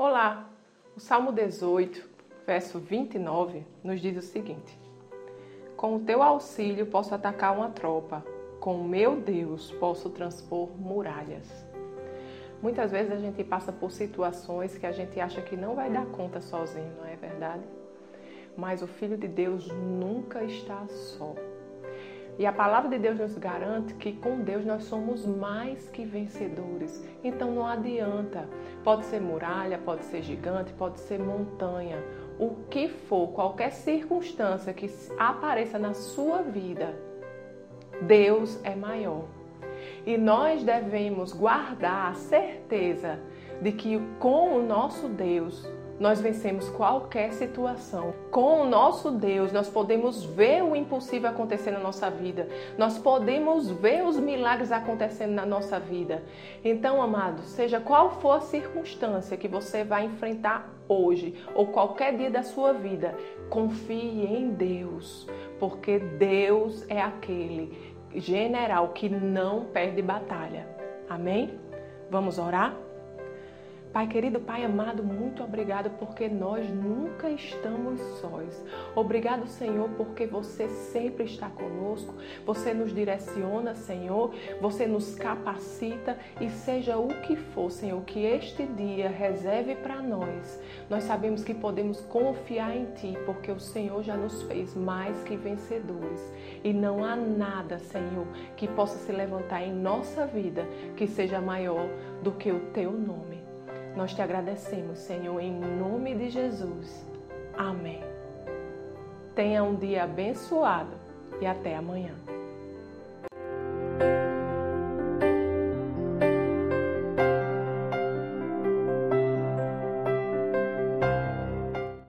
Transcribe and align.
Olá! 0.00 0.48
O 0.96 1.00
Salmo 1.00 1.32
18, 1.32 2.08
verso 2.46 2.78
29, 2.78 3.66
nos 3.82 4.00
diz 4.00 4.16
o 4.16 4.22
seguinte: 4.22 4.78
Com 5.76 5.96
o 5.96 5.98
teu 5.98 6.22
auxílio 6.22 6.86
posso 6.86 7.16
atacar 7.16 7.52
uma 7.52 7.70
tropa, 7.70 8.24
com 8.60 8.76
o 8.76 8.88
meu 8.88 9.16
Deus 9.16 9.72
posso 9.72 10.08
transpor 10.10 10.68
muralhas. 10.78 11.48
Muitas 12.62 12.92
vezes 12.92 13.10
a 13.10 13.16
gente 13.16 13.42
passa 13.42 13.72
por 13.72 13.90
situações 13.90 14.78
que 14.78 14.86
a 14.86 14.92
gente 14.92 15.18
acha 15.18 15.42
que 15.42 15.56
não 15.56 15.74
vai 15.74 15.90
dar 15.90 16.06
conta 16.06 16.40
sozinho, 16.40 16.94
não 16.96 17.04
é 17.04 17.16
verdade? 17.16 17.64
Mas 18.56 18.82
o 18.82 18.86
Filho 18.86 19.16
de 19.16 19.26
Deus 19.26 19.66
nunca 19.66 20.44
está 20.44 20.86
só. 20.86 21.34
E 22.38 22.46
a 22.46 22.52
palavra 22.52 22.88
de 22.88 22.98
Deus 22.98 23.18
nos 23.18 23.36
garante 23.36 23.94
que 23.94 24.12
com 24.12 24.40
Deus 24.40 24.64
nós 24.64 24.84
somos 24.84 25.26
mais 25.26 25.90
que 25.90 26.04
vencedores. 26.04 27.04
Então 27.24 27.50
não 27.50 27.66
adianta. 27.66 28.48
Pode 28.84 29.06
ser 29.06 29.20
muralha, 29.20 29.76
pode 29.76 30.04
ser 30.04 30.22
gigante, 30.22 30.72
pode 30.74 31.00
ser 31.00 31.18
montanha. 31.18 31.98
O 32.38 32.54
que 32.70 32.88
for, 32.88 33.32
qualquer 33.32 33.72
circunstância 33.72 34.72
que 34.72 34.88
apareça 35.18 35.80
na 35.80 35.94
sua 35.94 36.42
vida, 36.42 36.94
Deus 38.02 38.60
é 38.62 38.76
maior. 38.76 39.24
E 40.06 40.16
nós 40.16 40.62
devemos 40.62 41.32
guardar 41.32 42.12
a 42.12 42.14
certeza 42.14 43.18
de 43.60 43.72
que 43.72 44.00
com 44.20 44.54
o 44.54 44.62
nosso 44.62 45.08
Deus 45.08 45.68
nós 45.98 46.20
vencemos 46.20 46.68
qualquer 46.70 47.32
situação. 47.32 48.14
Com 48.30 48.62
o 48.62 48.68
nosso 48.68 49.10
Deus, 49.10 49.52
nós 49.52 49.68
podemos 49.68 50.24
ver 50.24 50.62
o 50.62 50.76
impossível 50.76 51.30
acontecer 51.30 51.70
na 51.70 51.80
nossa 51.80 52.10
vida. 52.10 52.48
Nós 52.76 52.98
podemos 52.98 53.70
ver 53.70 54.04
os 54.04 54.18
milagres 54.18 54.70
acontecendo 54.70 55.32
na 55.32 55.44
nossa 55.44 55.78
vida. 55.78 56.22
Então, 56.64 57.02
amado, 57.02 57.42
seja 57.42 57.80
qual 57.80 58.20
for 58.20 58.32
a 58.32 58.40
circunstância 58.40 59.36
que 59.36 59.48
você 59.48 59.84
vai 59.84 60.04
enfrentar 60.04 60.72
hoje 60.88 61.34
ou 61.54 61.66
qualquer 61.66 62.16
dia 62.16 62.30
da 62.30 62.42
sua 62.42 62.72
vida, 62.72 63.14
confie 63.50 64.24
em 64.24 64.50
Deus, 64.50 65.28
porque 65.58 65.98
Deus 65.98 66.84
é 66.88 67.00
aquele 67.00 67.96
general 68.14 68.88
que 68.88 69.08
não 69.08 69.64
perde 69.66 70.00
batalha. 70.00 70.66
Amém? 71.08 71.58
Vamos 72.10 72.38
orar? 72.38 72.87
Pai 73.92 74.06
querido, 74.06 74.38
Pai 74.38 74.64
amado, 74.64 75.02
muito 75.02 75.42
obrigado 75.42 75.90
porque 75.98 76.28
nós 76.28 76.68
nunca 76.68 77.30
estamos 77.30 77.98
sós. 78.20 78.62
Obrigado, 78.94 79.46
Senhor, 79.46 79.88
porque 79.96 80.26
você 80.26 80.68
sempre 80.68 81.24
está 81.24 81.48
conosco, 81.48 82.14
você 82.44 82.74
nos 82.74 82.94
direciona, 82.94 83.74
Senhor, 83.74 84.34
você 84.60 84.86
nos 84.86 85.14
capacita 85.14 86.18
e 86.38 86.50
seja 86.50 86.98
o 86.98 87.08
que 87.22 87.34
for, 87.34 87.70
Senhor, 87.70 88.02
que 88.02 88.26
este 88.26 88.66
dia 88.66 89.08
reserve 89.08 89.74
para 89.76 90.02
nós. 90.02 90.60
Nós 90.90 91.04
sabemos 91.04 91.42
que 91.42 91.54
podemos 91.54 92.02
confiar 92.02 92.76
em 92.76 92.84
Ti, 92.92 93.16
porque 93.24 93.50
o 93.50 93.58
Senhor 93.58 94.02
já 94.02 94.16
nos 94.16 94.42
fez 94.42 94.74
mais 94.74 95.22
que 95.22 95.34
vencedores 95.34 96.30
e 96.62 96.74
não 96.74 97.02
há 97.02 97.16
nada, 97.16 97.78
Senhor, 97.78 98.26
que 98.54 98.68
possa 98.68 98.98
se 98.98 99.12
levantar 99.12 99.62
em 99.62 99.72
nossa 99.72 100.26
vida 100.26 100.66
que 100.94 101.06
seja 101.06 101.40
maior 101.40 101.88
do 102.22 102.32
que 102.32 102.52
o 102.52 102.60
Teu 102.72 102.92
nome. 102.92 103.47
Nós 103.98 104.14
te 104.14 104.22
agradecemos, 104.22 104.96
Senhor, 104.96 105.40
em 105.40 105.52
nome 105.52 106.14
de 106.14 106.30
Jesus. 106.30 107.04
Amém. 107.56 108.00
Tenha 109.34 109.64
um 109.64 109.74
dia 109.74 110.04
abençoado 110.04 110.92
e 111.40 111.46
até 111.46 111.74
amanhã. 111.74 112.14